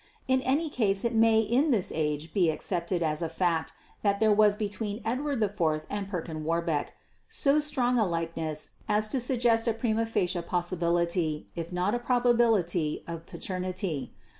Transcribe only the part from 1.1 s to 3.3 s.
may in this age be accepted as a